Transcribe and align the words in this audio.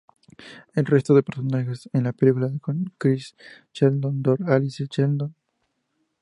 El 0.73 0.87
resto 0.87 1.13
de 1.13 1.21
personajes 1.21 1.87
en 1.93 2.05
la 2.05 2.11
película 2.11 2.49
son 2.65 2.91
Chris 2.97 3.35
Sheldon, 3.71 4.23
Dr. 4.23 4.51
Alice 4.51 4.87
Sheldon, 4.89 5.29
Mr. 5.29 5.35